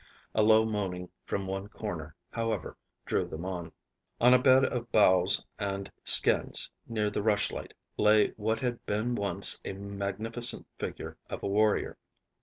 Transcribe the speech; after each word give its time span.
A 0.33 0.41
low 0.41 0.65
moaning 0.65 1.09
from 1.25 1.45
one 1.45 1.67
corner, 1.67 2.15
however, 2.31 2.75
drew 3.05 3.27
them 3.27 3.45
on. 3.45 3.71
On 4.19 4.33
a 4.33 4.39
bed 4.39 4.65
of 4.65 4.91
boughs 4.91 5.45
and 5.59 5.91
skins 6.03 6.71
near 6.87 7.11
the 7.11 7.21
rushlight 7.21 7.75
lay 7.97 8.31
what 8.31 8.61
had 8.61 8.83
been 8.87 9.13
once 9.13 9.59
a 9.63 9.73
magnificent 9.73 10.65
figure 10.79 11.19
of 11.29 11.43
a 11.43 11.47
warrior. 11.47 11.99